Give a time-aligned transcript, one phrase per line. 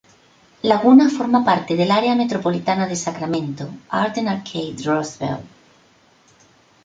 [0.63, 5.43] Laguna forma parte del área metropolitana de Sacramento–Arden-Arcade–Roseville.